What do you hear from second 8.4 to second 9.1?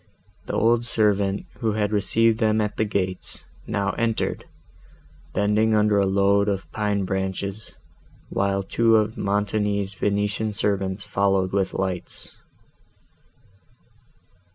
two